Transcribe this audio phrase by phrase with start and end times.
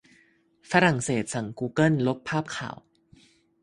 [0.71, 2.77] ฝรั่งเศสสั่งกูเกิลลบภาพข่าว